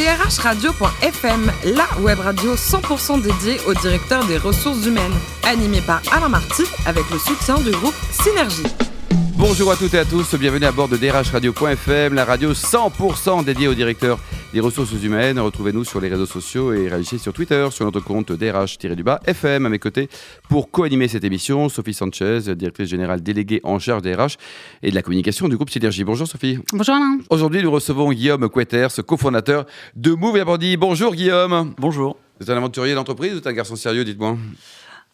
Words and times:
drhradio.fm, 0.00 1.52
la 1.74 1.86
web 2.00 2.18
radio 2.20 2.54
100% 2.54 3.20
dédiée 3.20 3.58
au 3.66 3.74
directeur 3.74 4.24
des 4.24 4.38
ressources 4.38 4.86
humaines, 4.86 5.12
animée 5.44 5.82
par 5.82 6.00
Alain 6.10 6.30
Marty 6.30 6.62
avec 6.86 7.04
le 7.10 7.18
soutien 7.18 7.58
du 7.58 7.70
groupe 7.70 7.94
Synergie. 8.10 8.62
Bonjour 9.36 9.70
à 9.70 9.76
toutes 9.76 9.92
et 9.92 9.98
à 9.98 10.06
tous, 10.06 10.34
bienvenue 10.36 10.64
à 10.64 10.72
bord 10.72 10.88
de 10.88 10.96
drhradio.fm, 10.96 12.14
la 12.14 12.24
radio 12.24 12.54
100% 12.54 13.44
dédiée 13.44 13.68
au 13.68 13.74
directeur 13.74 14.18
des 14.52 14.60
ressources 14.60 14.92
humaines. 15.02 15.38
Retrouvez-nous 15.38 15.84
sur 15.84 16.00
les 16.00 16.08
réseaux 16.08 16.26
sociaux 16.26 16.72
et 16.72 16.88
réagissez 16.88 17.18
sur 17.18 17.32
Twitter, 17.32 17.68
sur 17.70 17.84
notre 17.84 18.00
compte 18.00 18.32
DRH-FM. 18.32 19.66
À 19.66 19.68
mes 19.68 19.78
côtés, 19.78 20.08
pour 20.48 20.70
co-animer 20.70 21.06
cette 21.08 21.24
émission, 21.24 21.68
Sophie 21.68 21.94
Sanchez, 21.94 22.40
directrice 22.56 22.88
générale 22.88 23.22
déléguée 23.22 23.60
en 23.62 23.78
charge 23.78 24.02
des 24.02 24.14
RH 24.14 24.36
et 24.82 24.90
de 24.90 24.94
la 24.94 25.02
communication 25.02 25.48
du 25.48 25.56
groupe 25.56 25.70
Synergie. 25.70 26.02
Bonjour 26.04 26.26
Sophie. 26.26 26.58
Bonjour 26.72 26.94
Alain. 26.94 27.18
Aujourd'hui, 27.30 27.62
nous 27.62 27.70
recevons 27.70 28.10
Guillaume 28.12 28.48
Queters, 28.48 29.04
cofondateur 29.06 29.66
de 29.94 30.12
Move 30.12 30.36
et 30.38 30.76
Bonjour 30.76 31.14
Guillaume. 31.14 31.74
Bonjour. 31.78 32.16
Vous 32.40 32.44
êtes 32.44 32.50
un 32.50 32.56
aventurier 32.56 32.94
d'entreprise 32.94 33.34
ou 33.34 33.38
êtes 33.38 33.46
un 33.46 33.52
garçon 33.52 33.76
sérieux, 33.76 34.04
dites-moi? 34.04 34.36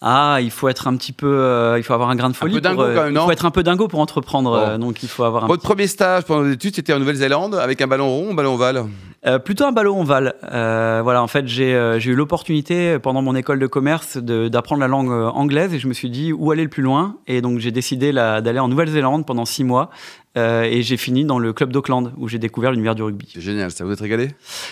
Ah, 0.02 0.38
il 0.42 0.50
faut 0.50 0.68
être 0.68 0.88
un 0.88 0.96
petit 0.96 1.12
peu, 1.12 1.26
euh, 1.26 1.78
il 1.78 1.82
faut 1.82 1.94
avoir 1.94 2.10
un 2.10 2.16
grain 2.16 2.28
de 2.28 2.36
folie. 2.36 2.52
Un 2.52 2.56
peu 2.56 2.60
dingo 2.60 2.76
pour, 2.82 2.84
euh, 2.84 2.94
quand 2.94 3.04
même, 3.04 3.14
non 3.14 3.22
Il 3.22 3.24
faut 3.24 3.32
être 3.32 3.46
un 3.46 3.50
peu 3.50 3.62
dingo 3.62 3.88
pour 3.88 3.98
entreprendre, 4.00 4.52
euh, 4.52 4.76
donc 4.78 5.02
il 5.02 5.08
faut 5.08 5.24
avoir 5.24 5.44
un. 5.44 5.46
Votre 5.46 5.62
petit- 5.62 5.68
premier 5.68 5.86
stage 5.86 6.24
pendant 6.24 6.42
vos 6.42 6.50
études, 6.52 6.74
c'était 6.76 6.92
en 6.92 6.98
Nouvelle-Zélande 6.98 7.54
avec 7.54 7.80
un 7.80 7.86
ballon 7.86 8.06
rond 8.08 8.28
ou 8.28 8.30
un 8.32 8.34
ballon 8.34 8.54
ovale? 8.56 8.84
Euh, 9.26 9.40
plutôt 9.40 9.64
un 9.64 9.72
ballon 9.72 10.00
ovale. 10.00 10.34
Euh, 10.52 11.00
voilà, 11.02 11.20
en 11.20 11.26
fait, 11.26 11.48
j'ai 11.48 11.74
euh, 11.74 11.98
eu 11.98 12.14
l'opportunité 12.14 12.90
euh, 12.90 12.98
pendant 13.00 13.22
mon 13.22 13.34
école 13.34 13.58
de 13.58 13.66
commerce 13.66 14.18
d'apprendre 14.18 14.80
la 14.80 14.86
langue 14.86 15.10
anglaise 15.10 15.74
et 15.74 15.80
je 15.80 15.88
me 15.88 15.92
suis 15.92 16.10
dit 16.10 16.32
où 16.32 16.52
aller 16.52 16.62
le 16.62 16.68
plus 16.68 16.84
loin. 16.84 17.16
Et 17.26 17.40
donc 17.40 17.58
j'ai 17.58 17.72
décidé 17.72 18.12
d'aller 18.12 18.60
en 18.60 18.68
Nouvelle-Zélande 18.68 19.26
pendant 19.26 19.44
six 19.44 19.64
mois. 19.64 19.90
Euh, 20.36 20.64
et 20.64 20.82
j'ai 20.82 20.96
fini 20.96 21.24
dans 21.24 21.38
le 21.38 21.52
club 21.52 21.72
d'Auckland 21.72 22.12
où 22.18 22.28
j'ai 22.28 22.38
découvert 22.38 22.70
l'univers 22.70 22.94
du 22.94 23.02
rugby. 23.02 23.26
C'est 23.32 23.40
génial, 23.40 23.70
ça 23.70 23.84
vous 23.84 23.92
êtes 23.92 24.00
régalé? 24.00 24.28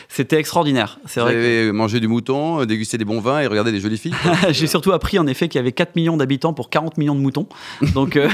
C'était 0.08 0.36
extraordinaire. 0.36 0.98
C'est 1.06 1.20
Vous 1.20 1.26
vrai. 1.26 1.34
que- 1.34 1.38
avez 1.38 1.72
mangé 1.72 2.00
du 2.00 2.08
mouton, 2.08 2.60
euh, 2.60 2.66
dégusté 2.66 2.98
des 2.98 3.04
bons 3.04 3.20
vins 3.20 3.40
et 3.40 3.46
regardé 3.46 3.72
des 3.72 3.80
jolies 3.80 3.96
filles 3.98 4.14
J'ai 4.50 4.66
surtout 4.66 4.92
appris 4.92 5.18
en 5.18 5.26
effet 5.26 5.48
qu'il 5.48 5.58
y 5.58 5.60
avait 5.60 5.72
4 5.72 5.96
millions 5.96 6.16
d'habitants 6.16 6.52
pour 6.52 6.68
40 6.70 6.98
millions 6.98 7.14
de 7.14 7.20
moutons. 7.20 7.46
Donc, 7.94 8.16
euh, 8.16 8.28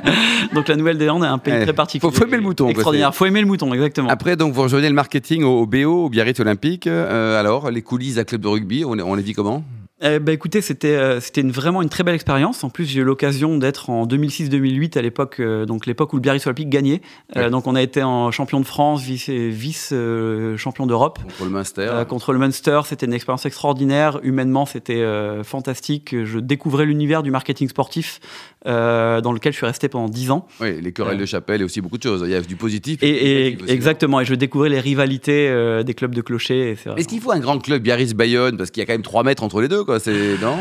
donc 0.54 0.68
la 0.68 0.76
Nouvelle-Zélande 0.76 1.24
est 1.24 1.26
un 1.26 1.38
pays 1.38 1.52
Ouais. 1.54 1.64
très 1.64 1.72
particulier. 1.72 2.10
Faut- 2.12 2.16
faut 2.18 2.26
aimer 2.26 2.36
le 2.38 2.42
mouton, 2.42 2.68
Extraordinaire. 2.68 3.14
Faut 3.14 3.26
aimer 3.26 3.40
le 3.40 3.46
mouton, 3.46 3.72
exactement. 3.74 4.08
Après, 4.08 4.36
donc, 4.36 4.54
vous 4.54 4.62
rejoignez 4.62 4.88
le 4.88 4.94
marketing 4.94 5.42
au, 5.44 5.60
au 5.62 5.66
BO, 5.66 6.06
au 6.06 6.08
Biarritz 6.08 6.40
Olympique. 6.40 6.86
Euh, 6.86 7.38
alors, 7.38 7.70
les 7.70 7.82
coulisses 7.82 8.14
d'un 8.14 8.24
club 8.24 8.40
de 8.40 8.48
rugby, 8.48 8.84
on, 8.84 8.92
on 9.00 9.14
les 9.16 9.22
vit 9.22 9.32
comment? 9.34 9.64
Eh 10.02 10.18
ben, 10.18 10.32
écoutez, 10.32 10.62
c'était 10.62 10.94
euh, 10.96 11.20
c'était 11.20 11.42
une, 11.42 11.50
vraiment 11.50 11.82
une 11.82 11.90
très 11.90 12.02
belle 12.04 12.14
expérience. 12.14 12.64
En 12.64 12.70
plus, 12.70 12.86
j'ai 12.86 13.00
eu 13.00 13.04
l'occasion 13.04 13.58
d'être 13.58 13.90
en 13.90 14.06
2006-2008 14.06 14.96
à 14.98 15.02
l'époque, 15.02 15.36
euh, 15.40 15.66
donc 15.66 15.84
l'époque 15.84 16.14
où 16.14 16.16
le 16.16 16.22
Biarritz 16.22 16.46
Olympique 16.46 16.70
gagnait. 16.70 17.02
Euh, 17.36 17.40
Ouais. 17.44 17.50
donc 17.50 17.66
on 17.66 17.74
a 17.74 17.82
été 17.82 18.02
en 18.02 18.30
champion 18.30 18.60
de 18.60 18.64
France, 18.64 19.02
vice, 19.02 19.28
vice 19.28 19.90
euh, 19.92 20.56
champion 20.56 20.86
d'Europe. 20.86 21.18
Contre 21.22 21.44
le 21.44 21.50
Munster 21.50 21.90
contre 22.08 22.32
le 22.32 22.38
Munster, 22.38 22.80
c'était 22.86 23.04
une 23.06 23.12
expérience 23.12 23.44
extraordinaire. 23.44 24.20
Humainement, 24.22 24.64
c'était 24.66 25.04
fantastique. 25.44 26.14
Je 26.24 26.38
découvrais 26.38 26.86
l'univers 26.86 27.22
du 27.22 27.30
marketing 27.30 27.68
sportif 27.68 28.20
dans 28.64 29.32
lequel 29.32 29.52
je 29.52 29.56
suis 29.58 29.66
resté 29.66 29.88
pendant 29.88 30.08
10 30.08 30.30
ans. 30.30 30.46
Oui, 30.60 30.80
les 30.80 30.92
querelles 30.92 31.18
de 31.18 31.24
chapelle 31.26 31.60
et 31.60 31.64
aussi 31.64 31.80
beaucoup 31.80 31.98
de 31.98 32.02
choses. 32.02 32.22
Il 32.24 32.30
y 32.30 32.34
a 32.34 32.40
du 32.40 32.56
positif. 32.56 33.02
Et, 33.02 33.48
et- 33.50 33.56
aussi. 33.62 33.70
exactement, 33.72 34.20
et 34.20 34.24
je 34.24 34.34
découvrais 34.34 34.68
les 34.70 34.80
rivalités 34.80 35.82
des 35.84 35.94
clubs 35.94 36.14
de 36.14 36.20
clochers. 36.22 36.76
Est-ce 36.96 37.08
qu'il 37.08 37.20
faut 37.20 37.32
un 37.32 37.40
grand 37.40 37.58
club 37.58 37.82
Biarritz-Bayonne? 37.82 38.56
Parce 38.56 38.70
qu'il 38.70 38.80
y 38.80 38.84
a 38.84 38.86
quand 38.86 38.94
même 38.94 39.02
3 39.02 39.22
mètres 39.24 39.42
entre 39.42 39.60
les 39.60 39.68
deux, 39.68 39.84
quoi. 39.84 39.89
C'est, 39.98 40.38
non? 40.40 40.56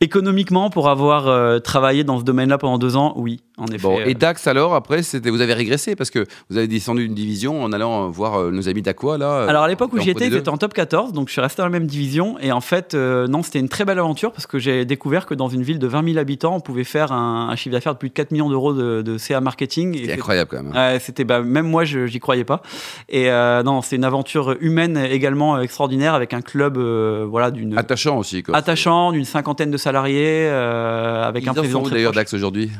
Économiquement, 0.00 0.70
pour 0.70 0.88
avoir 0.88 1.28
euh, 1.28 1.58
travaillé 1.58 2.04
dans 2.04 2.18
ce 2.18 2.24
domaine-là 2.24 2.58
pendant 2.58 2.78
deux 2.78 2.96
ans, 2.96 3.12
oui, 3.16 3.40
en 3.58 3.66
effet. 3.66 3.78
Bon, 3.82 3.98
euh, 4.00 4.04
et 4.06 4.14
Dax, 4.14 4.46
alors, 4.46 4.74
après, 4.74 5.02
c'était, 5.02 5.30
vous 5.30 5.40
avez 5.40 5.54
régressé 5.54 5.94
parce 5.96 6.10
que 6.10 6.26
vous 6.50 6.56
avez 6.58 6.66
descendu 6.68 7.04
une 7.04 7.14
division 7.14 7.62
en 7.62 7.72
allant 7.72 8.08
voir 8.10 8.34
euh, 8.40 8.50
nos 8.50 8.68
amis 8.68 8.82
d'Aqua, 8.82 9.18
là. 9.18 9.44
Alors 9.48 9.62
à 9.64 9.68
l'époque 9.68 9.92
où 9.92 9.98
j'y 10.00 10.10
étais, 10.10 10.26
étaient 10.26 10.48
en 10.48 10.56
top 10.56 10.72
14, 10.74 11.12
donc 11.12 11.28
je 11.28 11.32
suis 11.32 11.40
resté 11.40 11.62
dans 11.62 11.66
la 11.66 11.70
même 11.72 11.86
division. 11.86 12.36
Et 12.40 12.52
en 12.52 12.60
fait, 12.60 12.94
euh, 12.94 13.26
non, 13.28 13.42
c'était 13.42 13.60
une 13.60 13.68
très 13.68 13.84
belle 13.84 13.98
aventure 13.98 14.32
parce 14.32 14.46
que 14.46 14.58
j'ai 14.58 14.84
découvert 14.84 15.26
que 15.26 15.34
dans 15.34 15.48
une 15.48 15.62
ville 15.62 15.78
de 15.78 15.86
20 15.86 16.04
000 16.04 16.18
habitants, 16.18 16.56
on 16.56 16.60
pouvait 16.60 16.84
faire 16.84 17.12
un, 17.12 17.48
un 17.50 17.56
chiffre 17.56 17.72
d'affaires 17.72 17.94
de 17.94 17.98
plus 17.98 18.08
de 18.08 18.14
4 18.14 18.30
millions 18.32 18.50
d'euros 18.50 18.72
de, 18.72 19.02
de 19.02 19.18
CA 19.18 19.40
marketing. 19.40 19.94
Et 19.94 20.00
C'est 20.00 20.06
c'est- 20.06 20.12
incroyable, 20.14 20.50
quand 20.50 20.62
même. 20.62 20.72
hein. 20.74 20.98
C'était 21.00 21.24
bah, 21.24 21.42
même 21.42 21.66
moi, 21.68 21.84
je 21.84 22.06
j'y 22.06 22.18
croyais 22.20 22.44
pas. 22.44 22.62
Et 23.08 23.28
non, 23.64 23.82
c'est 23.82 23.96
une 23.96 24.04
aventure 24.04 24.56
humaine 24.60 24.96
également 24.96 25.60
extraordinaire 25.60 26.14
avec 26.14 26.32
un 26.34 26.40
club, 26.40 26.78
voilà, 26.78 27.50
d'une 27.50 27.76
Attachant 27.78 28.18
aussi, 28.18 28.42
quoi. 28.42 28.56
attachant, 28.56 28.71
d'une 29.12 29.24
cinquantaine 29.24 29.70
de 29.70 29.76
salariés, 29.76 30.46
euh, 30.48 31.24
avec 31.24 31.44
Ils 31.44 31.48
un 31.48 31.54
président 31.54 31.82
très 31.82 31.94
d'ailleurs. 31.94 32.12
Dax, 32.12 32.32
aujourd'hui? 32.34 32.70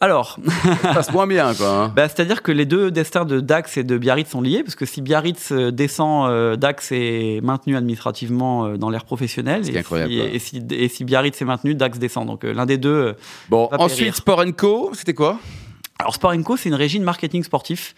Alors, 0.00 0.38
Ça 0.82 0.94
passe 0.94 1.12
moins 1.12 1.26
bien, 1.26 1.54
quoi. 1.54 1.68
hein. 1.68 1.92
Bah, 1.96 2.08
C'est-à-dire 2.08 2.42
que 2.42 2.52
les 2.52 2.66
deux 2.66 2.90
destins 2.90 3.24
de 3.24 3.40
Dax 3.40 3.78
et 3.78 3.84
de 3.84 3.96
Biarritz 3.96 4.30
sont 4.30 4.42
liés, 4.42 4.62
parce 4.62 4.74
que 4.74 4.84
si 4.84 5.00
Biarritz 5.00 5.52
euh, 5.52 5.70
descend, 5.72 6.28
euh, 6.28 6.56
Dax 6.56 6.92
est 6.92 7.40
maintenu 7.42 7.76
administrativement 7.76 8.66
euh, 8.66 8.76
dans 8.76 8.90
l'ère 8.90 9.04
professionnelle. 9.04 9.64
Ce 9.64 9.70
qui 9.70 9.76
est 9.76 9.78
et, 9.78 9.80
incroyable, 9.80 10.12
si, 10.12 10.18
et, 10.20 10.38
si, 10.38 10.62
et 10.70 10.88
si 10.88 11.04
Biarritz 11.04 11.40
est 11.40 11.46
maintenu, 11.46 11.74
Dax 11.74 11.98
descend. 11.98 12.26
Donc 12.26 12.44
l'un 12.44 12.66
des 12.66 12.76
deux. 12.76 13.14
Bon, 13.48 13.68
ensuite, 13.72 13.98
périr. 13.98 14.16
Sport 14.16 14.44
Co, 14.56 14.90
c'était 14.92 15.14
quoi? 15.14 15.38
Alors 15.98 16.14
Sport 16.14 16.34
Co, 16.44 16.56
c'est 16.56 16.68
une 16.68 16.74
régie 16.74 16.98
de 16.98 17.04
marketing 17.04 17.42
sportif 17.42 17.94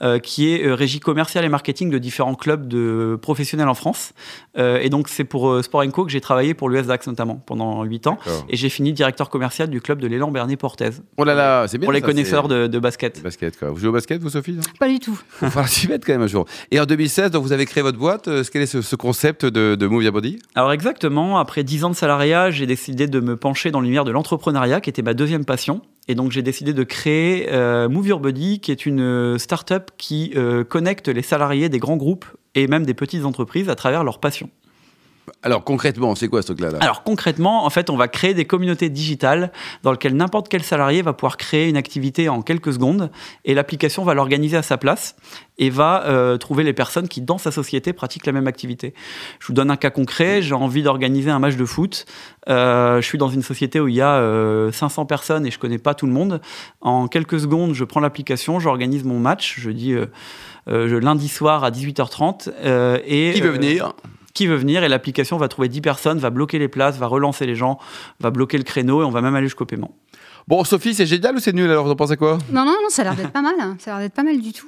euh, 0.00 0.18
qui 0.18 0.52
est 0.52 0.64
euh, 0.66 0.74
régie 0.74 1.00
commerciale 1.00 1.44
et 1.44 1.50
marketing 1.50 1.90
de 1.90 1.98
différents 1.98 2.34
clubs 2.34 2.66
de 2.66 3.18
professionnels 3.20 3.68
en 3.68 3.74
France. 3.74 4.14
Euh, 4.56 4.78
et 4.80 4.88
donc 4.88 5.08
c'est 5.08 5.24
pour 5.24 5.50
euh, 5.50 5.62
Sport 5.62 5.84
Co 5.92 6.06
que 6.06 6.10
j'ai 6.10 6.22
travaillé 6.22 6.54
pour 6.54 6.70
l'US 6.70 6.86
Dax 6.86 7.06
notamment 7.06 7.36
pendant 7.36 7.84
8 7.84 8.06
ans. 8.06 8.18
Et 8.48 8.56
j'ai 8.56 8.70
fini 8.70 8.92
directeur 8.94 9.28
commercial 9.28 9.68
du 9.68 9.80
club 9.82 10.00
de 10.00 10.06
l'élan 10.06 10.30
Bernet 10.30 10.56
Portez. 10.56 10.90
Oh 11.18 11.24
là 11.24 11.34
là, 11.34 11.66
c'est 11.68 11.76
bien. 11.76 11.86
Pour 11.86 11.92
les 11.92 12.00
ça, 12.00 12.06
connaisseurs 12.06 12.48
de, 12.48 12.66
de 12.68 12.78
basket. 12.78 13.22
Basket, 13.22 13.58
quoi. 13.58 13.68
Vous 13.70 13.78
jouez 13.78 13.88
au 13.88 13.92
basket, 13.92 14.22
vous, 14.22 14.30
Sophie 14.30 14.52
non? 14.52 14.62
Pas 14.80 14.88
du 14.88 14.98
tout. 14.98 15.20
Il 15.42 15.50
faudra 15.50 15.66
s'y 15.66 15.88
mettre 15.88 16.06
quand 16.06 16.12
même 16.14 16.22
un 16.22 16.26
jour. 16.26 16.46
Et 16.70 16.80
en 16.80 16.86
2016, 16.86 17.30
donc, 17.32 17.42
vous 17.42 17.52
avez 17.52 17.66
créé 17.66 17.82
votre 17.82 17.98
boîte. 17.98 18.28
Euh, 18.28 18.42
Quel 18.50 18.62
est 18.62 18.66
ce, 18.66 18.80
ce 18.80 18.96
concept 18.96 19.44
de, 19.44 19.74
de 19.74 19.86
Move 19.86 20.02
Your 20.04 20.12
Body? 20.12 20.38
Alors 20.54 20.72
exactement, 20.72 21.38
après 21.38 21.64
10 21.64 21.84
ans 21.84 21.90
de 21.90 21.94
salariat, 21.96 22.50
j'ai 22.50 22.66
décidé 22.66 23.06
de 23.06 23.20
me 23.20 23.36
pencher 23.36 23.70
dans 23.70 23.80
l'univers 23.80 24.04
de 24.04 24.10
l'entrepreneuriat, 24.10 24.80
qui 24.80 24.88
était 24.88 25.02
ma 25.02 25.12
deuxième 25.14 25.44
passion. 25.44 25.82
Et 26.08 26.14
donc 26.14 26.32
j'ai 26.32 26.42
décidé 26.42 26.72
de 26.72 26.82
créer 26.82 27.52
euh, 27.52 27.88
Move 27.88 28.08
Your 28.08 28.20
Body, 28.20 28.60
qui 28.60 28.72
est 28.72 28.86
une 28.86 29.00
euh, 29.00 29.38
start-up 29.38 29.90
qui 29.98 30.32
euh, 30.36 30.64
connecte 30.64 31.08
les 31.08 31.22
salariés 31.22 31.68
des 31.68 31.78
grands 31.78 31.96
groupes 31.96 32.26
et 32.54 32.66
même 32.66 32.84
des 32.84 32.94
petites 32.94 33.24
entreprises 33.24 33.68
à 33.68 33.74
travers 33.74 34.02
leur 34.04 34.18
passion. 34.18 34.50
Alors, 35.42 35.64
concrètement, 35.64 36.14
c'est 36.14 36.28
quoi 36.28 36.42
ce 36.42 36.48
truc-là 36.48 36.70
là? 36.70 36.78
Alors 36.80 37.02
concrètement, 37.02 37.64
en 37.64 37.70
fait, 37.70 37.90
on 37.90 37.96
va 37.96 38.08
créer 38.08 38.34
des 38.34 38.44
communautés 38.44 38.90
digitales 38.90 39.52
dans 39.82 39.92
lesquelles 39.92 40.16
n'importe 40.16 40.48
quel 40.48 40.62
salarié 40.62 41.02
va 41.02 41.12
pouvoir 41.12 41.36
créer 41.36 41.68
une 41.68 41.76
activité 41.76 42.28
en 42.28 42.42
quelques 42.42 42.72
secondes 42.72 43.10
et 43.44 43.54
l'application 43.54 44.04
va 44.04 44.14
l'organiser 44.14 44.56
à 44.56 44.62
sa 44.62 44.78
place 44.78 45.16
et 45.58 45.70
va 45.70 46.04
euh, 46.06 46.38
trouver 46.38 46.64
les 46.64 46.72
personnes 46.72 47.08
qui, 47.08 47.20
dans 47.20 47.38
sa 47.38 47.52
société, 47.52 47.92
pratiquent 47.92 48.26
la 48.26 48.32
même 48.32 48.46
activité. 48.46 48.94
Je 49.38 49.46
vous 49.46 49.52
donne 49.52 49.70
un 49.70 49.76
cas 49.76 49.90
concret. 49.90 50.42
J'ai 50.42 50.54
envie 50.54 50.82
d'organiser 50.82 51.30
un 51.30 51.38
match 51.38 51.56
de 51.56 51.64
foot. 51.64 52.06
Euh, 52.48 53.00
je 53.00 53.06
suis 53.06 53.18
dans 53.18 53.28
une 53.28 53.42
société 53.42 53.78
où 53.78 53.88
il 53.88 53.94
y 53.94 54.00
a 54.00 54.14
euh, 54.14 54.72
500 54.72 55.06
personnes 55.06 55.46
et 55.46 55.50
je 55.50 55.58
connais 55.58 55.78
pas 55.78 55.94
tout 55.94 56.06
le 56.06 56.12
monde. 56.12 56.40
En 56.80 57.06
quelques 57.06 57.38
secondes, 57.38 57.74
je 57.74 57.84
prends 57.84 58.00
l'application, 58.00 58.58
j'organise 58.58 59.04
mon 59.04 59.18
match. 59.18 59.56
Je 59.58 59.70
dis 59.70 59.92
euh, 59.92 60.06
euh, 60.68 61.00
lundi 61.00 61.28
soir 61.28 61.64
à 61.64 61.70
18h30 61.70 62.50
euh, 62.64 62.98
et 63.04 63.32
Qui 63.34 63.40
veut 63.40 63.48
euh, 63.48 63.52
venir? 63.52 63.92
Qui 64.34 64.46
veut 64.46 64.56
venir 64.56 64.82
et 64.84 64.88
l'application 64.88 65.36
va 65.36 65.48
trouver 65.48 65.68
10 65.68 65.80
personnes, 65.80 66.18
va 66.18 66.30
bloquer 66.30 66.58
les 66.58 66.68
places, 66.68 66.96
va 66.98 67.06
relancer 67.06 67.46
les 67.46 67.54
gens, 67.54 67.78
va 68.20 68.30
bloquer 68.30 68.58
le 68.58 68.64
créneau 68.64 69.02
et 69.02 69.04
on 69.04 69.10
va 69.10 69.20
même 69.20 69.34
aller 69.34 69.46
jusqu'au 69.46 69.66
paiement. 69.66 69.94
Bon, 70.48 70.64
Sophie, 70.64 70.92
c'est 70.92 71.06
génial 71.06 71.36
ou 71.36 71.38
c'est 71.38 71.52
nul 71.52 71.70
alors 71.70 71.84
Vous 71.84 71.92
en 71.92 71.96
pensez 71.96 72.16
quoi? 72.16 72.38
Non, 72.50 72.64
non, 72.64 72.72
non, 72.72 72.88
ça 72.88 73.02
a 73.02 73.04
l'air 73.04 73.14
d'être 73.14 73.30
pas 73.30 73.42
mal. 73.42 73.54
hein. 73.60 73.76
Ça 73.78 73.92
a 73.94 73.98
l'air 73.98 74.06
d'être 74.08 74.14
pas 74.14 74.24
mal 74.24 74.40
du 74.40 74.52
tout. 74.52 74.66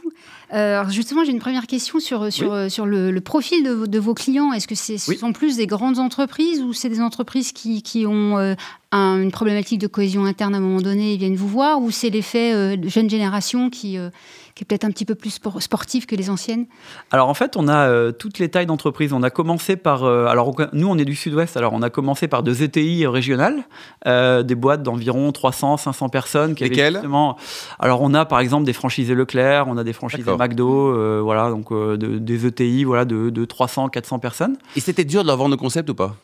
Euh, 0.53 0.79
alors 0.81 0.93
justement, 0.93 1.25
j'ai 1.25 1.33
une 1.33 1.41
première 1.41 1.67
question 1.67 1.99
sur, 1.99 2.33
sur, 2.33 2.53
euh, 2.53 2.69
sur 2.69 2.87
le, 2.87 3.11
le 3.11 3.21
profil 3.21 3.65
de, 3.65 3.71
vos- 3.73 3.87
de 3.89 3.99
vos 3.99 4.15
clients. 4.15 4.53
Est-ce 4.53 4.69
que 4.69 4.77
c'est- 4.77 4.99
ce 4.99 5.11
Oui. 5.11 5.17
sont 5.19 5.33
plus 5.33 5.57
des 5.57 5.67
grandes 5.67 5.99
entreprises 5.99 6.63
ou 6.63 6.73
c'est 6.73 6.89
des 6.91 7.01
entreprises 7.01 7.51
qui, 7.51 7.83
qui 7.83 8.07
ont 8.07 8.39
euh, 8.39 8.55
un- 8.95 9.21
une 9.23 9.31
problématique 9.33 9.81
de 9.81 9.87
cohésion 9.87 10.25
interne 10.25 10.55
à 10.55 10.59
un 10.59 10.61
moment 10.61 10.81
donné 10.81 11.15
et 11.15 11.17
viennent 11.17 11.37
vous 11.37 11.49
voir 11.49 11.81
Ou 11.81 11.91
c'est 11.91 12.11
l'effet 12.11 12.53
euh, 12.55 12.77
de 12.77 12.89
jeune 12.89 13.11
génération 13.11 13.69
qui, 13.71 13.99
euh, 13.99 14.11
qui 14.55 14.63
est 14.63 14.67
peut-être 14.67 14.85
un 14.85 14.91
petit 14.91 15.05
peu 15.05 15.15
plus 15.17 15.31
spor- 15.31 15.61
sportive 15.61 16.07
que 16.07 16.15
les 16.15 16.31
anciennes? 16.31 16.67
Alors 17.11 17.29
en 17.29 17.35
fait, 17.35 17.57
on 17.57 17.67
a 17.69 17.89
euh, 17.89 18.13
toutes 18.13 18.39
les 18.39 18.49
tailles 18.49 18.67
d'entreprise. 18.67 19.13
On 19.13 19.23
a 19.23 19.31
commencé 19.31 19.77
par, 19.77 20.05
euh, 20.05 20.27
alors 20.27 20.55
nous 20.73 20.87
on 20.89 20.97
est 20.97 21.05
du 21.05 21.17
sud-ouest, 21.17 21.57
alors 21.57 21.73
on 21.73 21.83
a 21.83 21.91
commencé 21.91 22.29
par 22.29 22.43
deux 22.45 22.63
ETI 22.63 23.07
régionales, 23.07 23.65
euh, 24.07 24.43
des 24.45 24.55
boîtes 24.55 24.83
d'environ 24.85 25.33
300, 25.33 25.77
500 25.77 26.09
personnes. 26.09 26.55
Qui 26.55 26.65
Lesquelles? 26.65 26.95
justement- 26.95 27.37
Alors 27.81 28.01
on 28.03 28.15
a 28.15 28.25
par 28.27 28.39
exemple 28.41 28.65
des 28.65 28.73
franchisés 28.73 29.15
Leclerc, 29.15 29.67
on 29.69 29.77
a 29.77 29.83
des 29.85 29.93
franchisés. 29.93 30.31
McDo, 30.37 30.89
euh, 30.95 31.21
voilà, 31.23 31.51
donc 31.51 31.73
euh, 31.73 31.97
de- 31.97 32.19
des 32.19 32.47
ETI 32.47 32.85
voilà, 32.85 33.05
de, 33.05 33.31
de 33.31 33.45
300, 33.45 33.89
400 33.89 34.19
personnes. 34.21 34.57
Et 34.77 34.81
c'était 34.81 35.05
dur 35.05 35.23
de 35.23 35.27
leur 35.29 35.37
vendre 35.37 35.51
le 35.51 35.57
concept 35.57 35.91
ou 35.91 35.95
pas? 35.95 36.15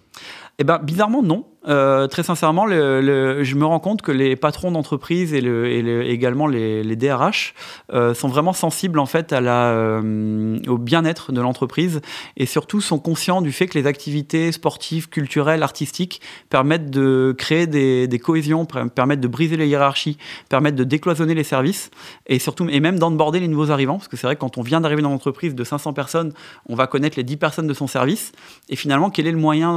Eh 0.59 0.65
ben 0.65 0.79
bizarrement 0.79 1.23
non. 1.23 1.47
Euh, 1.69 2.07
très 2.07 2.23
sincèrement, 2.23 2.67
je 2.69 3.55
me 3.55 3.65
rends 3.67 3.81
compte 3.81 4.01
que 4.01 4.13
les 4.13 4.35
patrons 4.35 4.71
d'entreprise 4.71 5.35
et, 5.35 5.41
le, 5.43 5.67
et 5.69 5.83
le- 5.83 6.05
également 6.09 6.47
les, 6.47 6.97
DRH 6.97 7.55
euh, 7.93 8.15
sont 8.15 8.29
vraiment 8.29 8.53
sensibles 8.53 8.99
en 8.99 9.07
fait 9.07 9.33
euh, 9.33 10.59
au 10.67 10.79
bien-être 10.79 11.33
de 11.33 11.41
l'entreprise 11.41 12.01
et 12.37 12.47
surtout 12.47 12.81
sont 12.81 12.99
conscients 12.99 13.43
du 13.43 13.53
fait 13.53 13.67
que 13.67 13.79
les 13.79 13.87
activités 13.87 14.53
sportives, 14.53 15.09
culturelles, 15.09 15.63
artistiques 15.63 16.21
permettent 16.49 16.91
de 16.91 17.35
créer 17.37 17.67
des, 17.67 18.19
cohésions, 18.23 18.65
per- 18.65 18.85
permettent 18.95 19.21
de 19.21 19.29
briser 19.29 19.57
les 19.57 19.67
hiérarchies, 19.69 20.17
permettent 20.49 20.77
de 20.77 20.85
décloisonner 20.85 21.35
les 21.35 21.45
services 21.45 21.91
et 22.27 22.39
surtout 22.39 22.69
et 22.71 22.81
même 22.81 22.99
d'onboarder 22.99 23.41
les 23.41 23.49
nouveaux 23.49 23.71
arrivants. 23.71 23.97
Parce 23.99 24.09
que 24.09 24.17
c'est 24.17 24.27
vrai 24.27 24.37
que 24.37 24.41
quand 24.41 24.57
on 24.59 24.63
vient 24.63 24.81
d'arriver 24.81 25.03
dans 25.03 25.11
l'entreprise 25.11 25.55
de 25.55 25.65
500 25.65 25.93
personnes, 25.93 26.33
on 26.69 26.75
va 26.75 26.87
connaître 26.87 27.17
les 27.19 27.23
10 27.25 27.37
personnes 27.37 27.67
de 27.67 27.75
son 27.75 27.87
service. 27.87 28.33
Et 28.71 28.77
finalement 28.77 29.11
quel 29.11 29.27
est 29.27 29.33
le 29.33 29.39
moyen 29.39 29.71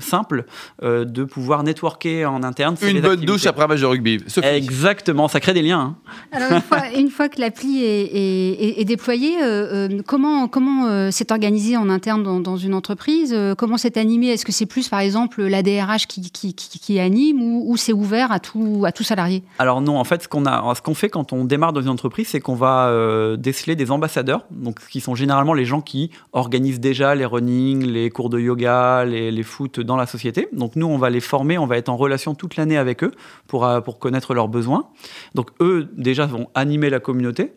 simple 0.00 0.44
euh, 0.82 1.04
de 1.04 1.24
pouvoir 1.24 1.62
networker 1.62 2.24
en 2.26 2.42
interne 2.42 2.76
Une 2.82 2.94
bonne 3.00 3.04
activités. 3.12 3.26
douche 3.26 3.46
après 3.46 3.64
un 3.64 3.66
match 3.68 3.80
de 3.80 3.86
rugby. 3.86 4.20
Sophie. 4.26 4.46
Exactement, 4.48 5.28
ça 5.28 5.40
crée 5.40 5.52
des 5.54 5.62
liens. 5.62 5.80
hein. 5.80 5.96
Alors, 6.32 6.52
une 6.52 6.60
fois, 6.62 6.78
une 6.98 7.10
fois 7.10 7.28
que 7.28 7.40
l'appli 7.40 7.84
est, 7.84 8.04
est- 8.04 8.64
est- 8.64 8.80
est 8.80 8.84
déployée, 8.84 9.42
euh, 9.42 9.88
euh, 9.88 10.02
comment, 10.06 10.48
comment 10.48 10.86
euh, 10.86 11.08
c'est 11.12 11.30
organisé 11.32 11.76
en 11.76 11.88
interne 11.88 12.22
dans, 12.22 12.40
dans 12.40 12.56
une 12.56 12.74
entreprise? 12.74 13.32
Euh, 13.34 13.54
Comment 13.54 13.76
c'est 13.76 13.96
animé? 13.96 14.28
Est-ce 14.28 14.44
que 14.44 14.52
c'est 14.52 14.66
plus, 14.66 14.88
par 14.88 15.00
exemple, 15.00 15.42
la 15.44 15.62
DRH 15.62 16.06
qui, 16.06 16.20
qui, 16.30 16.54
qui- 16.54 16.78
qui 16.78 16.98
anime 16.98 17.40
ou, 17.42 17.64
ou 17.70 17.76
c'est 17.76 17.92
ouvert 17.92 18.32
à 18.32 18.40
tout, 18.40 18.84
à 18.86 18.92
tout 18.92 19.04
salarié? 19.04 19.42
Alors 19.58 19.80
non, 19.80 19.98
en 19.98 20.04
fait, 20.04 20.22
ce 20.22 20.28
qu'on 20.28 20.94
fait 20.94 21.08
quand 21.08 21.32
on 21.32 21.44
démarre 21.44 21.72
dans 21.72 21.80
une 21.82 21.88
entreprise, 21.88 22.28
c'est 22.28 22.40
qu'on 22.40 22.54
va 22.54 22.88
euh, 22.88 23.36
déceler 23.36 23.76
des 23.76 23.90
ambassadeurs, 23.90 24.46
donc 24.50 24.78
qui 24.88 25.00
sont 25.00 25.14
généralement 25.14 25.54
les 25.54 25.64
gens 25.64 25.80
qui 25.80 26.10
organisent 26.32 26.80
déjà 26.80 27.14
les 27.14 27.24
running, 27.24 27.84
les 27.86 28.10
cours 28.10 28.30
de 28.30 28.38
yoga, 28.40 29.04
les, 29.04 29.30
les 29.30 29.42
foot 29.42 29.80
dans 29.80 29.96
la 29.96 30.06
société. 30.06 30.48
Donc 30.72 30.76
nous, 30.76 30.86
on 30.86 30.96
va 30.96 31.10
les 31.10 31.20
former, 31.20 31.58
on 31.58 31.66
va 31.66 31.76
être 31.76 31.90
en 31.90 31.96
relation 31.96 32.34
toute 32.34 32.56
l'année 32.56 32.78
avec 32.78 33.04
eux 33.04 33.12
pour 33.46 33.66
euh, 33.66 33.80
pour 33.80 33.98
connaître 33.98 34.32
leurs 34.32 34.48
besoins. 34.48 34.88
Donc 35.34 35.50
eux 35.60 35.90
déjà 35.96 36.24
vont 36.26 36.48
animer 36.54 36.88
la 36.88 37.00
communauté. 37.00 37.52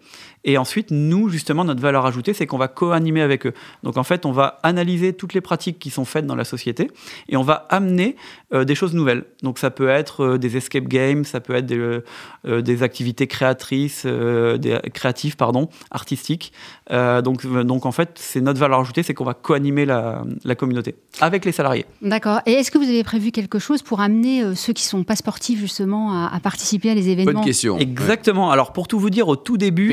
Et 0.45 0.57
ensuite, 0.59 0.91
nous, 0.91 1.27
justement, 1.27 1.65
notre 1.65 1.81
valeur 1.81 2.05
ajoutée, 2.05 2.33
c'est 2.33 2.45
qu'on 2.45 2.59
va 2.59 2.67
co-animer 2.67 3.21
avec 3.21 3.47
eux. 3.47 3.53
Donc, 3.83 3.97
en 3.97 4.03
fait, 4.03 4.25
on 4.25 4.31
va 4.31 4.59
analyser 4.61 5.11
toutes 5.13 5.33
les 5.33 5.41
pratiques 5.41 5.79
qui 5.79 5.89
sont 5.89 6.05
faites 6.05 6.27
dans 6.27 6.35
la 6.35 6.45
société 6.45 6.91
et 7.27 7.35
on 7.35 7.41
va 7.41 7.65
amener 7.69 8.15
euh, 8.53 8.63
des 8.63 8.75
choses 8.75 8.93
nouvelles. 8.93 9.25
Donc, 9.41 9.57
ça 9.57 9.71
peut 9.71 9.89
être 9.89 10.23
euh, 10.23 10.37
des 10.37 10.55
escape 10.55 10.85
games, 10.87 11.25
ça 11.25 11.39
peut 11.39 11.55
être 11.55 11.65
des, 11.65 11.77
euh, 11.77 12.61
des 12.61 12.83
activités 12.83 13.25
créatrices, 13.25 14.03
euh, 14.05 14.57
des, 14.57 14.79
créatives, 14.93 15.35
pardon, 15.35 15.67
artistiques. 15.89 16.53
Euh, 16.91 17.23
donc, 17.23 17.45
donc, 17.45 17.87
en 17.87 17.91
fait, 17.91 18.11
c'est 18.15 18.41
notre 18.41 18.59
valeur 18.59 18.79
ajoutée, 18.79 19.01
c'est 19.01 19.15
qu'on 19.15 19.25
va 19.25 19.33
co-animer 19.33 19.85
la, 19.85 20.23
la 20.43 20.53
communauté 20.53 20.95
avec 21.21 21.43
les 21.43 21.51
salariés. 21.51 21.87
D'accord. 22.03 22.41
Et 22.45 22.51
est-ce 22.53 22.69
que 22.69 22.77
vous 22.77 22.87
avez 22.87 23.03
prévu 23.03 23.31
quelque 23.31 23.57
chose 23.57 23.81
pour 23.81 23.99
amener 23.99 24.43
euh, 24.43 24.53
ceux 24.53 24.73
qui 24.73 24.83
sont 24.83 25.03
pas 25.03 25.15
sportifs, 25.15 25.59
justement, 25.59 26.13
à, 26.13 26.31
à 26.31 26.39
participer 26.39 26.91
à 26.91 26.93
les 26.93 27.09
événements? 27.09 27.33
Bonne 27.33 27.43
question. 27.43 27.79
Exactement. 27.79 28.51
Alors, 28.51 28.73
pour 28.73 28.87
tout 28.87 28.99
vous 28.99 29.09
dire, 29.09 29.27
au 29.27 29.35
tout 29.35 29.57
début. 29.57 29.89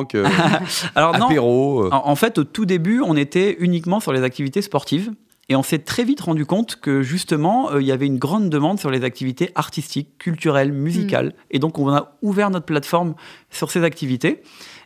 Pétanque, 0.00 0.14
euh, 0.14 0.26
Alors, 0.94 1.18
non, 1.18 1.26
apéro. 1.26 1.84
euh. 1.84 1.88
En, 1.92 2.08
en 2.10 2.14
fait, 2.16 2.38
au 2.38 2.44
tout 2.44 2.64
début, 2.66 3.00
on 3.04 3.16
était 3.16 3.56
uniquement 3.60 4.00
sur 4.00 4.12
les 4.12 4.22
activités 4.22 4.62
sportives. 4.62 5.12
Et 5.52 5.56
on 5.56 5.62
s'est 5.62 5.80
très 5.80 6.02
vite 6.02 6.22
rendu 6.22 6.46
compte 6.46 6.76
que 6.76 7.02
justement, 7.02 7.70
euh, 7.72 7.82
il 7.82 7.86
y 7.86 7.92
avait 7.92 8.06
une 8.06 8.16
grande 8.18 8.48
demande 8.48 8.80
sur 8.80 8.90
les 8.90 9.04
activités 9.04 9.50
artistiques, 9.54 10.16
culturelles, 10.16 10.72
musicales. 10.72 11.34
Et 11.50 11.58
donc, 11.58 11.78
on 11.78 11.90
a 11.90 12.16
ouvert 12.22 12.48
notre 12.48 12.64
plateforme 12.64 13.14
sur 13.50 13.70
ces 13.70 13.84
activités. 13.84 14.42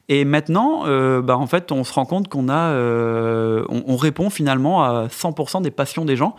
Et 0.09 0.25
maintenant, 0.25 0.87
euh, 0.87 1.21
bah, 1.23 1.37
en 1.39 1.47
fait, 1.47 1.71
on 1.71 1.85
se 1.85 1.93
rend 1.93 2.05
compte 2.05 2.27
qu'on 2.29 2.49
a, 2.49 2.71
euh, 2.71 3.65
on, 3.69 3.85
on 3.87 3.97
répond 3.97 4.29
finalement 4.29 4.83
à 4.83 5.07
100% 5.07 5.63
des 5.63 5.71
passions 5.71 6.05
des 6.05 6.17
gens, 6.17 6.35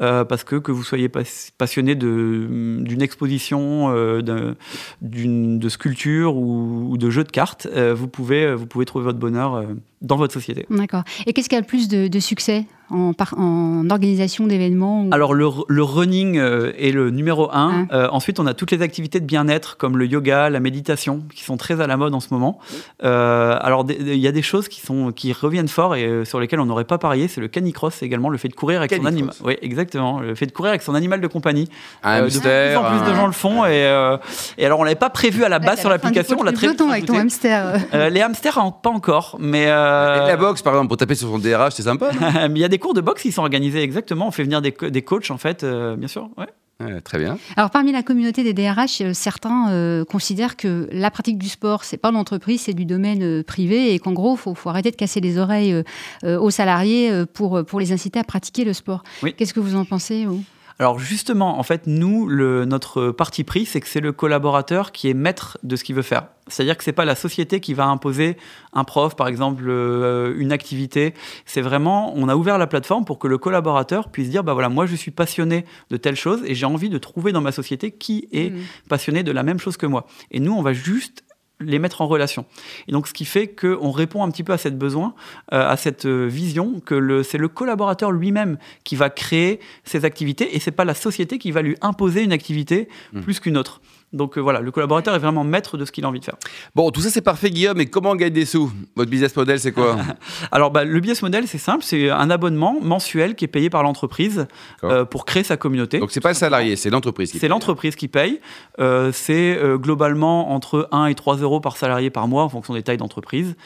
euh, 0.00 0.24
parce 0.24 0.44
que 0.44 0.54
que 0.56 0.70
vous 0.70 0.82
soyez 0.84 1.08
pas- 1.08 1.20
passionné 1.58 1.94
d'une 1.96 3.02
exposition, 3.02 3.92
d'un- 4.22 4.54
d'une 5.02 5.58
de 5.58 5.68
sculpture 5.68 6.36
ou, 6.36 6.88
ou 6.90 6.98
de 6.98 7.10
jeux 7.10 7.24
de 7.24 7.30
cartes, 7.30 7.66
vous 7.94 8.08
pouvez 8.08 8.54
vous 8.54 8.66
pouvez 8.66 8.84
trouver 8.84 9.04
votre 9.04 9.18
bonheur 9.18 9.64
dans 10.00 10.16
votre 10.16 10.32
société. 10.34 10.66
D'accord. 10.70 11.04
Et 11.26 11.32
qu'est-ce 11.32 11.48
qui 11.48 11.54
a 11.56 11.60
le 11.60 11.66
plus 11.66 11.86
de, 11.88 12.08
de 12.08 12.18
succès? 12.20 12.66
En, 12.92 13.12
par- 13.12 13.34
en 13.38 13.88
organisation 13.90 14.46
d'événements 14.46 15.04
ou- 15.04 15.08
Alors 15.12 15.34
le, 15.34 15.48
le 15.68 15.82
running 15.82 16.38
euh, 16.38 16.72
est 16.78 16.90
le 16.92 17.10
numéro 17.10 17.50
un. 17.52 17.86
Ah. 17.90 17.94
Euh, 17.96 18.08
ensuite, 18.12 18.38
on 18.40 18.46
a 18.46 18.54
toutes 18.54 18.70
les 18.70 18.82
activités 18.82 19.20
de 19.20 19.24
bien-être 19.26 19.76
comme 19.76 19.96
le 19.98 20.06
yoga, 20.06 20.50
la 20.50 20.60
méditation, 20.60 21.22
qui 21.34 21.42
sont 21.44 21.56
très 21.56 21.80
à 21.80 21.86
la 21.86 21.96
mode 21.96 22.14
en 22.14 22.20
ce 22.20 22.28
moment. 22.32 22.58
Euh, 23.04 23.56
alors 23.60 23.86
il 23.88 24.16
y 24.18 24.28
a 24.28 24.32
des 24.32 24.42
choses 24.42 24.68
qui 24.68 24.80
sont 24.80 25.12
qui 25.12 25.32
reviennent 25.32 25.68
fort 25.68 25.94
et 25.96 26.04
euh, 26.04 26.24
sur 26.24 26.38
lesquelles 26.40 26.60
on 26.60 26.66
n'aurait 26.66 26.84
pas 26.84 26.98
parié. 26.98 27.28
C'est 27.28 27.40
le 27.40 27.48
canicross 27.48 28.02
également, 28.02 28.28
le 28.28 28.38
fait 28.38 28.48
de 28.48 28.54
courir 28.54 28.78
avec 28.80 28.92
son 28.94 29.04
animal. 29.06 29.34
Oui, 29.44 29.56
exactement. 29.62 30.20
Le 30.20 30.34
fait 30.34 30.46
de 30.46 30.52
courir 30.52 30.70
avec 30.70 30.82
son 30.82 30.94
animal 30.94 31.20
de 31.20 31.26
compagnie. 31.26 31.68
Un 32.02 32.12
Euh, 32.12 32.20
de 32.20 32.24
hamster. 32.26 32.80
plus 32.80 32.86
en 32.86 32.98
plus 32.98 33.10
de 33.10 33.14
gens 33.16 33.26
le 33.26 33.32
font 33.32 33.64
et, 33.64 33.70
euh, 33.86 34.16
et 34.58 34.66
alors 34.66 34.80
on 34.80 34.84
l'avait 34.84 34.94
pas 34.96 35.10
prévu 35.10 35.44
à 35.44 35.48
la 35.48 35.58
base 35.58 35.80
sur 35.80 35.88
l'application. 35.90 36.36
On 36.38 36.42
l'a 36.42 36.50
du 36.52 36.56
très 36.58 36.68
vite 36.68 36.80
avec 36.80 37.06
ton 37.06 37.16
hamster. 37.18 37.74
Euh, 37.94 38.08
les 38.10 38.20
hamsters 38.20 38.58
pas 38.82 38.90
encore, 38.90 39.36
mais 39.40 39.66
euh, 39.68 40.24
Et 40.24 40.28
La 40.28 40.36
boxe, 40.36 40.62
par 40.62 40.72
exemple, 40.74 40.88
pour 40.88 40.96
taper 40.96 41.14
sur 41.14 41.28
son 41.28 41.38
DRH, 41.38 41.72
c'est 41.74 41.82
sympa. 41.82 42.10
mais 42.20 42.48
il 42.50 42.58
y 42.58 42.64
a 42.64 42.68
des 42.68 42.78
cours 42.82 42.94
de 42.94 43.00
boxe 43.00 43.22
qui 43.22 43.32
sont 43.32 43.42
organisés 43.42 43.82
exactement. 43.82 44.28
On 44.28 44.30
fait 44.30 44.42
venir 44.42 44.60
des, 44.60 44.74
des 44.90 45.02
coachs 45.02 45.30
en 45.30 45.38
fait, 45.38 45.64
euh, 45.64 45.96
bien 45.96 46.08
sûr. 46.08 46.28
Ouais. 46.36 46.46
Ouais, 46.80 47.00
Très 47.00 47.18
bien. 47.18 47.38
Alors 47.56 47.70
parmi 47.70 47.92
la 47.92 48.02
communauté 48.02 48.42
des 48.42 48.54
DRH, 48.54 49.02
euh, 49.02 49.12
certains 49.12 49.70
euh, 49.70 50.04
considèrent 50.04 50.56
que 50.56 50.88
la 50.90 51.10
pratique 51.12 51.38
du 51.38 51.48
sport, 51.48 51.84
c'est 51.84 51.96
pas 51.96 52.10
l'entreprise, 52.10 52.62
c'est 52.62 52.74
du 52.74 52.84
domaine 52.84 53.22
euh, 53.22 53.42
privé 53.44 53.94
et 53.94 53.98
qu'en 54.00 54.12
gros, 54.12 54.34
faut, 54.36 54.54
faut 54.54 54.68
arrêter 54.68 54.90
de 54.90 54.96
casser 54.96 55.20
les 55.20 55.38
oreilles 55.38 55.82
euh, 56.24 56.38
aux 56.40 56.50
salariés 56.50 57.10
euh, 57.10 57.24
pour 57.24 57.64
pour 57.64 57.78
les 57.78 57.92
inciter 57.92 58.18
à 58.18 58.24
pratiquer 58.24 58.64
le 58.64 58.72
sport. 58.72 59.04
Oui. 59.22 59.32
Qu'est-ce 59.34 59.54
que 59.54 59.60
vous 59.60 59.76
en 59.76 59.84
pensez 59.84 60.26
vous? 60.26 60.42
Alors 60.78 60.98
justement, 60.98 61.58
en 61.58 61.62
fait, 61.62 61.82
nous, 61.86 62.26
le, 62.26 62.64
notre 62.64 63.10
parti 63.10 63.44
pris, 63.44 63.66
c'est 63.66 63.80
que 63.80 63.88
c'est 63.88 64.00
le 64.00 64.12
collaborateur 64.12 64.90
qui 64.92 65.08
est 65.08 65.14
maître 65.14 65.58
de 65.62 65.76
ce 65.76 65.84
qu'il 65.84 65.94
veut 65.94 66.02
faire. 66.02 66.26
C'est-à-dire 66.48 66.76
que 66.76 66.82
c'est 66.82 66.92
pas 66.92 67.04
la 67.04 67.14
société 67.14 67.60
qui 67.60 67.72
va 67.72 67.86
imposer 67.86 68.36
un 68.72 68.82
prof, 68.84 69.14
par 69.14 69.28
exemple, 69.28 69.64
euh, 69.68 70.34
une 70.36 70.50
activité. 70.50 71.14
C'est 71.46 71.60
vraiment, 71.60 72.12
on 72.16 72.28
a 72.28 72.34
ouvert 72.36 72.58
la 72.58 72.66
plateforme 72.66 73.04
pour 73.04 73.18
que 73.18 73.28
le 73.28 73.38
collaborateur 73.38 74.08
puisse 74.08 74.28
dire, 74.28 74.42
bah 74.42 74.52
voilà, 74.54 74.68
moi 74.68 74.86
je 74.86 74.96
suis 74.96 75.12
passionné 75.12 75.64
de 75.90 75.96
telle 75.96 76.16
chose 76.16 76.40
et 76.44 76.54
j'ai 76.54 76.66
envie 76.66 76.88
de 76.88 76.98
trouver 76.98 77.32
dans 77.32 77.40
ma 77.42 77.52
société 77.52 77.90
qui 77.92 78.28
est 78.32 78.50
Mhm. 78.50 78.60
passionné 78.88 79.22
de 79.22 79.30
la 79.32 79.42
même 79.44 79.58
chose 79.60 79.76
que 79.76 79.86
moi. 79.86 80.06
Et 80.32 80.40
nous, 80.40 80.52
on 80.52 80.62
va 80.62 80.72
juste 80.72 81.22
les 81.64 81.78
mettre 81.78 82.00
en 82.00 82.06
relation. 82.06 82.44
Et 82.88 82.92
donc, 82.92 83.08
ce 83.08 83.12
qui 83.12 83.24
fait 83.24 83.48
qu'on 83.48 83.90
répond 83.90 84.22
un 84.22 84.30
petit 84.30 84.44
peu 84.44 84.52
à 84.52 84.58
cette 84.58 84.78
besoin, 84.78 85.14
euh, 85.52 85.68
à 85.68 85.76
cette 85.76 86.06
euh, 86.06 86.26
vision, 86.26 86.80
que 86.84 87.22
c'est 87.22 87.38
le 87.38 87.48
collaborateur 87.48 88.12
lui-même 88.12 88.58
qui 88.84 88.96
va 88.96 89.10
créer 89.10 89.60
ces 89.84 90.04
activités 90.04 90.54
et 90.54 90.60
c'est 90.60 90.70
pas 90.70 90.84
la 90.84 90.94
société 90.94 91.38
qui 91.38 91.50
va 91.50 91.62
lui 91.62 91.76
imposer 91.80 92.22
une 92.22 92.32
activité 92.32 92.88
Mm. 93.12 93.20
plus 93.20 93.40
qu'une 93.40 93.56
autre. 93.56 93.80
Donc 94.12 94.36
euh, 94.36 94.40
voilà, 94.40 94.60
le 94.60 94.70
collaborateur 94.70 95.14
est 95.14 95.18
vraiment 95.18 95.44
maître 95.44 95.76
de 95.76 95.84
ce 95.84 95.92
qu'il 95.92 96.04
a 96.04 96.08
envie 96.08 96.20
de 96.20 96.24
faire. 96.24 96.36
Bon, 96.74 96.90
tout 96.90 97.00
ça 97.00 97.10
c'est 97.10 97.22
parfait, 97.22 97.50
Guillaume, 97.50 97.78
mais 97.78 97.86
comment 97.86 98.10
on 98.10 98.14
gagne 98.14 98.32
des 98.32 98.44
sous? 98.44 98.70
Votre 98.94 99.10
business 99.10 99.34
model, 99.34 99.58
c'est 99.58 99.72
quoi? 99.72 99.96
Alors, 100.52 100.70
bah, 100.70 100.84
le 100.84 101.00
business 101.00 101.22
model, 101.22 101.46
c'est 101.46 101.58
simple, 101.58 101.82
c'est 101.82 102.10
un 102.10 102.30
abonnement 102.30 102.76
mensuel 102.80 103.34
qui 103.34 103.44
est 103.44 103.48
payé 103.48 103.70
par 103.70 103.82
l'entreprise 103.82 104.46
euh, 104.84 105.04
pour 105.04 105.24
créer 105.24 105.44
sa 105.44 105.56
communauté. 105.56 105.98
Donc 105.98 106.10
c'est 106.10 106.20
pas 106.20 106.30
le 106.30 106.34
salarié, 106.34 106.76
c'est 106.76 106.90
l'entreprise 106.90 107.32
qui 107.32 107.38
C'est 107.38 107.48
l'entreprise 107.48 107.96
qui 107.96 108.08
paye. 108.08 108.40
Euh, 108.78 109.10
c'est 109.12 109.58
globalement 109.76 110.52
entre 110.52 110.88
1 110.92 111.06
et 111.06 111.14
3 111.14 111.36
euros 111.36 111.60
par 111.60 111.76
salarié 111.76 112.10
par 112.10 112.28
mois 112.28 112.42
en 112.44 112.48
fonction 112.48 112.74
des 112.74 112.82
tailles 112.82 112.96
d'entreprise. 112.98 113.56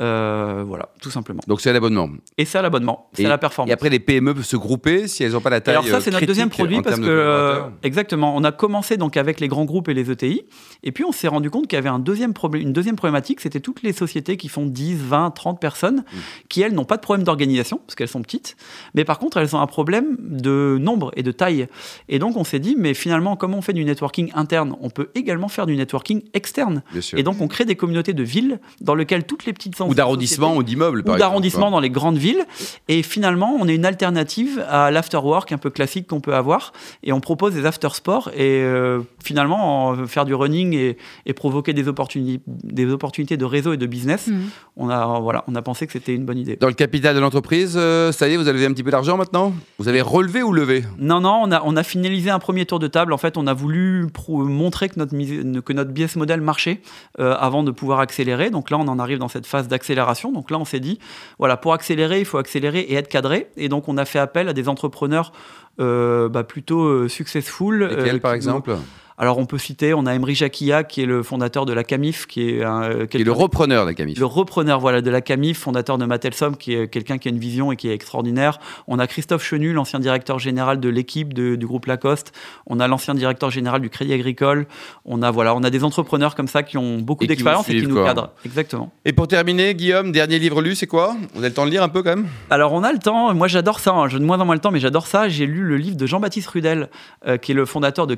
Euh, 0.00 0.64
voilà, 0.66 0.88
tout 1.00 1.10
simplement. 1.10 1.40
Donc 1.46 1.60
c'est 1.60 1.72
l'abonnement. 1.72 2.10
Et 2.36 2.44
c'est 2.44 2.58
à 2.58 2.62
l'abonnement, 2.62 3.10
c'est 3.12 3.26
à 3.26 3.28
la 3.28 3.38
performance. 3.38 3.70
Et 3.70 3.72
après, 3.72 3.90
les 3.90 4.00
PME 4.00 4.34
peuvent 4.34 4.44
se 4.44 4.56
grouper 4.56 5.06
si 5.06 5.22
elles 5.22 5.32
n'ont 5.32 5.40
pas 5.40 5.50
la 5.50 5.60
taille. 5.60 5.74
Alors 5.74 5.86
ça, 5.86 6.00
c'est 6.00 6.10
notre 6.10 6.24
euh, 6.24 6.26
deuxième 6.26 6.50
produit 6.50 6.82
parce 6.82 6.98
que 6.98 7.06
euh, 7.06 7.62
exactement, 7.82 8.34
on 8.36 8.42
a 8.44 8.52
commencé 8.52 8.96
donc 8.96 9.16
avec 9.16 9.40
les 9.40 9.48
grands 9.48 9.64
groupes 9.64 9.88
et 9.88 9.94
les 9.94 10.10
ETI, 10.10 10.42
et 10.82 10.92
puis 10.92 11.04
on 11.04 11.12
s'est 11.12 11.28
rendu 11.28 11.50
compte 11.50 11.68
qu'il 11.68 11.76
y 11.76 11.78
avait 11.78 11.88
un 11.88 11.98
deuxième 12.00 12.32
problème, 12.34 12.62
une 12.62 12.72
deuxième 12.72 12.96
problématique, 12.96 13.40
c'était 13.40 13.60
toutes 13.60 13.82
les 13.82 13.92
sociétés 13.92 14.36
qui 14.36 14.48
font 14.48 14.66
10, 14.66 14.96
20, 14.96 15.30
30 15.30 15.60
personnes, 15.60 16.04
Mm. 16.14 16.18
qui 16.48 16.62
elles 16.62 16.74
n'ont 16.74 16.84
pas 16.84 16.96
de 16.96 17.02
problème 17.02 17.24
d'organisation 17.24 17.78
parce 17.78 17.94
qu'elles 17.94 18.08
sont 18.08 18.22
petites, 18.22 18.56
mais 18.94 19.04
par 19.04 19.18
contre 19.18 19.36
elles 19.36 19.54
ont 19.54 19.60
un 19.60 19.66
problème 19.66 20.16
de 20.20 20.78
nombre 20.80 21.12
et 21.16 21.22
de 21.22 21.32
taille. 21.32 21.66
Et 22.08 22.18
donc 22.18 22.36
on 22.36 22.44
s'est 22.44 22.58
dit, 22.58 22.76
mais 22.78 22.94
finalement, 22.94 23.36
comme 23.36 23.54
on 23.54 23.62
fait 23.62 23.72
du 23.72 23.84
networking 23.84 24.30
interne, 24.34 24.76
on 24.80 24.90
peut 24.90 25.10
également 25.14 25.48
faire 25.48 25.66
du 25.66 25.76
networking 25.76 26.22
externe. 26.32 26.82
Bien 26.92 27.00
sûr. 27.00 27.18
Et 27.18 27.22
donc 27.22 27.40
on 27.40 27.48
crée 27.48 27.64
des 27.64 27.76
communautés 27.76 28.12
de 28.12 28.22
villes 28.22 28.60
dans 28.80 28.94
lesquelles 28.94 29.24
toutes 29.24 29.46
les 29.46 29.52
petites 29.52 29.76
Ou 29.88 29.94
d'arrondissement 29.94 30.56
ou 30.56 30.62
d'immeubles, 30.62 31.02
par 31.04 31.14
ou 31.14 31.18
d'arrondissement 31.18 31.70
dans 31.70 31.80
les 31.80 31.90
grandes 31.90 32.16
villes. 32.18 32.44
Et 32.88 33.02
finalement, 33.02 33.56
on 33.60 33.66
est 33.68 33.74
une 33.74 33.86
alternative 33.86 34.64
à 34.68 34.90
l'afterwork 34.90 35.52
un 35.52 35.58
peu 35.58 35.70
classique 35.70 36.06
qu'on 36.08 36.20
peut 36.20 36.34
avoir. 36.34 36.72
Et 37.02 37.12
on 37.12 37.20
propose 37.20 37.54
des 37.54 37.66
after-sports. 37.66 38.30
Et 38.34 38.60
euh, 38.62 39.00
finalement, 39.22 39.88
en- 39.88 40.06
faire 40.06 40.24
du 40.24 40.34
running 40.34 40.74
et, 40.74 40.96
et 41.26 41.32
provoquer 41.32 41.72
des 41.72 41.88
opportunités, 41.88 42.42
des 42.46 42.90
opportunités 42.90 43.36
de 43.36 43.44
réseau 43.44 43.72
et 43.72 43.76
de 43.76 43.86
business, 43.86 44.28
Mhm. 44.28 44.48
on, 44.76 44.88
a, 44.90 45.18
voilà, 45.20 45.44
on 45.48 45.54
a 45.54 45.62
pensé 45.62 45.86
que 45.86 45.92
c'était 45.92 46.14
une 46.14 46.24
bonne 46.24 46.38
idée. 46.38 46.56
Dans 46.56 46.66
le 46.68 46.74
capital 46.74 47.14
de 47.14 47.20
l'entreprise, 47.20 47.74
euh, 47.76 48.12
ça 48.12 48.28
y 48.28 48.32
est, 48.34 48.36
vous 48.36 48.48
avez 48.48 48.64
un 48.66 48.72
petit 48.72 48.82
peu 48.82 48.90
d'argent 48.90 49.16
maintenant? 49.16 49.52
Vous 49.78 49.88
avez 49.88 50.00
relevé 50.00 50.42
ou 50.42 50.52
levé? 50.52 50.84
Non, 50.98 51.20
non, 51.20 51.40
on 51.44 51.52
a, 51.52 51.62
on 51.64 51.76
a 51.76 51.82
finalisé 51.82 52.30
un 52.30 52.38
premier 52.38 52.64
tour 52.66 52.78
de 52.78 52.86
table. 52.86 53.12
En 53.12 53.18
fait, 53.18 53.36
on 53.36 53.46
a 53.46 53.54
voulu 53.54 54.06
montrer 54.28 54.88
que 54.88 54.98
notre, 54.98 55.12
que 55.60 55.72
notre 55.72 55.90
business 55.90 56.16
model 56.16 56.40
marchait 56.40 56.80
euh, 57.20 57.34
avant 57.38 57.62
de 57.62 57.70
pouvoir 57.70 58.00
accélérer. 58.00 58.50
Donc 58.50 58.70
là, 58.70 58.78
on 58.78 58.88
en 58.88 58.98
arrive 58.98 59.18
dans 59.18 59.28
cette 59.28 59.46
phase 59.46 59.68
d'accélération. 59.74 60.32
Donc 60.32 60.50
là, 60.50 60.58
on 60.58 60.64
s'est 60.64 60.80
dit, 60.80 60.98
voilà, 61.38 61.56
pour 61.56 61.72
accélérer, 61.72 62.20
il 62.20 62.24
faut 62.24 62.38
accélérer 62.38 62.80
et 62.80 62.94
être 62.94 63.08
cadré. 63.08 63.48
Et 63.56 63.68
donc, 63.68 63.88
on 63.88 63.98
a 63.98 64.04
fait 64.04 64.18
appel 64.18 64.48
à 64.48 64.52
des 64.52 64.68
entrepreneurs 64.68 65.32
euh, 65.80 66.28
bah, 66.28 66.44
plutôt 66.44 67.08
successful. 67.08 67.84
Lesquels, 67.84 68.20
par 68.20 68.32
exemple 68.32 68.76
alors 69.16 69.38
on 69.38 69.46
peut 69.46 69.58
citer, 69.58 69.94
on 69.94 70.06
a 70.06 70.14
Emery 70.14 70.34
Jacquilla 70.34 70.84
qui 70.84 71.02
est 71.02 71.06
le 71.06 71.22
fondateur 71.22 71.66
de 71.66 71.72
la 71.72 71.84
Camif, 71.84 72.26
qui 72.26 72.50
est, 72.50 72.64
un, 72.64 73.06
qui 73.06 73.18
est 73.18 73.24
le 73.24 73.32
repreneur 73.32 73.84
de 73.84 73.90
la 73.90 73.94
Camif. 73.94 74.18
Le 74.18 74.26
repreneur 74.26 74.80
voilà 74.80 75.00
de 75.00 75.10
la 75.10 75.20
Camif, 75.20 75.58
fondateur 75.58 75.98
de 75.98 76.04
Matelsom, 76.04 76.56
qui 76.56 76.74
est 76.74 76.88
quelqu'un 76.88 77.18
qui 77.18 77.28
a 77.28 77.30
une 77.30 77.38
vision 77.38 77.72
et 77.72 77.76
qui 77.76 77.88
est 77.88 77.94
extraordinaire. 77.94 78.58
On 78.88 78.98
a 78.98 79.06
Christophe 79.06 79.44
Chenu, 79.44 79.72
l'ancien 79.72 80.00
directeur 80.00 80.38
général 80.38 80.80
de 80.80 80.88
l'équipe 80.88 81.32
du 81.32 81.56
groupe 81.58 81.86
Lacoste. 81.86 82.32
On 82.66 82.80
a 82.80 82.88
l'ancien 82.88 83.14
directeur 83.14 83.50
général 83.50 83.80
du 83.80 83.90
Crédit 83.90 84.12
Agricole. 84.12 84.66
On 85.04 85.22
a 85.22 85.30
voilà, 85.30 85.54
on 85.54 85.62
a 85.62 85.70
des 85.70 85.84
entrepreneurs 85.84 86.34
comme 86.34 86.48
ça 86.48 86.62
qui 86.62 86.78
ont 86.78 86.98
beaucoup 86.98 87.26
d'expérience 87.26 87.68
et 87.68 87.76
qui 87.76 87.86
nous 87.86 88.02
cadrent. 88.04 88.30
Exactement. 88.44 88.92
Et 89.04 89.12
pour 89.12 89.28
terminer, 89.28 89.74
Guillaume, 89.74 90.12
dernier 90.12 90.38
livre 90.38 90.60
lu, 90.60 90.74
c'est 90.74 90.86
quoi? 90.86 91.16
Vous 91.32 91.38
avez 91.38 91.48
le 91.48 91.54
temps 91.54 91.66
de 91.66 91.70
lire 91.70 91.82
un 91.82 91.88
peu 91.88 92.02
quand 92.02 92.16
même? 92.16 92.26
Alors 92.50 92.72
on 92.72 92.82
a 92.82 92.92
le 92.92 92.98
temps. 92.98 93.32
Moi 93.34 93.48
j'adore 93.48 93.78
ça. 93.78 93.92
Hein. 93.92 94.08
J'ai 94.08 94.18
de 94.18 94.24
moins 94.24 94.40
en 94.40 94.44
moins 94.44 94.54
le 94.54 94.60
temps, 94.60 94.70
mais 94.70 94.80
j'adore 94.80 95.06
ça. 95.06 95.28
J'ai 95.28 95.46
lu 95.46 95.62
le 95.62 95.76
livre 95.76 95.96
de 95.96 96.06
Jean-Baptiste 96.06 96.48
Rudel, 96.48 96.88
euh, 97.26 97.36
qui 97.36 97.52
est 97.52 97.54
le 97.54 97.64
fondateur 97.64 98.06
de 98.06 98.14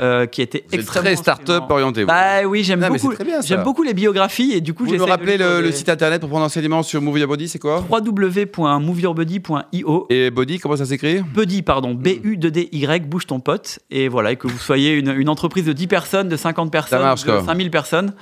Euh, 0.00 0.26
qui 0.26 0.42
était 0.42 0.64
très 0.84 1.16
start-up 1.16 1.64
orienté. 1.68 2.04
Bah 2.04 2.42
oui, 2.46 2.62
j'aime 2.64 2.86
beaucoup. 2.86 3.12
J'aime 3.44 3.62
beaucoup 3.62 3.82
les 3.82 3.94
biographies 3.94 4.52
et 4.52 4.60
du 4.60 4.74
coup, 4.74 4.86
j'ai. 4.86 4.96
Vous 4.96 5.04
me 5.04 5.10
rappeler 5.10 5.36
le, 5.36 5.72
site 5.72 5.88
internet 5.88 6.20
pour 6.20 6.28
prendre 6.28 6.44
enseignement 6.44 6.82
sur 6.82 7.00
Move 7.00 7.18
Your 7.18 7.28
Body, 7.28 7.48
c'est 7.48 7.58
quoi 7.58 7.84
www.moveyourbody.io. 7.88 10.06
Et 10.10 10.30
Body, 10.30 10.58
comment 10.58 10.76
ça 10.76 10.84
s'écrit? 10.86 11.22
Buddy, 11.22 11.62
pardon, 11.62 11.94
B-U-D-D-Y, 11.94 13.08
bouge 13.08 13.26
ton 13.26 13.40
pote. 13.40 13.78
Et 13.90 14.08
voilà, 14.08 14.32
et 14.32 14.36
que 14.36 14.46
vous 14.46 14.58
soyez 14.58 14.92
une, 14.92 15.10
une, 15.10 15.28
entreprise 15.28 15.64
de 15.64 15.72
10 15.72 15.86
personnes, 15.86 16.28
de 16.28 16.36
50 16.36 16.70
personnes, 16.70 17.14
de 17.14 17.40
5000 17.44 17.70
personnes 17.70 18.12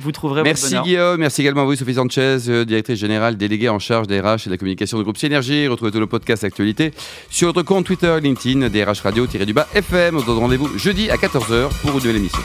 vous 0.00 0.12
trouverez 0.12 0.42
Merci 0.42 0.76
Guillaume, 0.80 1.20
merci 1.20 1.42
également 1.42 1.62
à 1.62 1.64
vous 1.64 1.74
Sophie 1.74 1.94
Sanchez, 1.94 2.38
euh, 2.48 2.64
directrice 2.64 2.98
générale 2.98 3.36
déléguée 3.36 3.68
en 3.68 3.78
charge 3.78 4.06
des 4.06 4.20
RH 4.20 4.24
et 4.24 4.46
de 4.46 4.50
la 4.50 4.56
communication 4.56 4.98
du 4.98 5.04
groupe 5.04 5.18
Synergie. 5.18 5.68
Retrouvez 5.68 5.92
tous 5.92 6.00
nos 6.00 6.06
podcasts 6.06 6.44
actualité 6.44 6.92
sur 7.28 7.48
notre 7.48 7.62
compte 7.62 7.86
Twitter, 7.86 8.16
LinkedIn, 8.22 8.68
DRH 8.68 9.00
Radio-du-bas 9.00 9.68
FM. 9.74 10.16
On 10.16 10.20
se 10.20 10.26
donne 10.26 10.38
rendez-vous 10.38 10.78
jeudi 10.78 11.10
à 11.10 11.16
14h 11.16 11.68
pour 11.82 11.90
une 11.90 11.96
nouvelle 11.96 12.16
émission. 12.16 12.40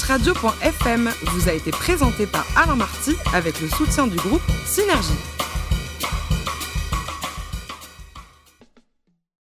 Radio.fm 0.00 1.10
vous 1.26 1.48
a 1.48 1.52
été 1.52 1.70
présenté 1.70 2.26
par 2.26 2.46
Alain 2.56 2.76
Marty 2.76 3.14
avec 3.34 3.60
le 3.60 3.68
soutien 3.68 4.06
du 4.06 4.16
groupe 4.16 4.42
Synergie. 4.64 5.41